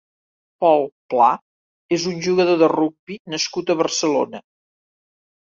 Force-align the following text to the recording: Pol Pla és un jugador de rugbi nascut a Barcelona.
Pol 0.63 0.79
Pla 1.13 1.27
és 1.99 2.07
un 2.13 2.17
jugador 2.29 2.59
de 2.63 2.71
rugbi 2.73 3.21
nascut 3.35 3.71
a 3.75 3.79
Barcelona. 3.83 4.43